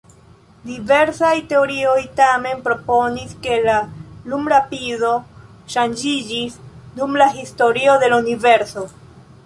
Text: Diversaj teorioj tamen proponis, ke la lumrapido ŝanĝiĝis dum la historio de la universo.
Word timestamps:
Diversaj 0.67 1.33
teorioj 1.51 1.99
tamen 2.19 2.63
proponis, 2.69 3.35
ke 3.45 3.59
la 3.67 3.77
lumrapido 4.33 5.13
ŝanĝiĝis 5.77 6.57
dum 6.99 7.21
la 7.25 7.33
historio 7.39 8.01
de 8.05 8.11
la 8.15 8.21
universo. 8.27 8.91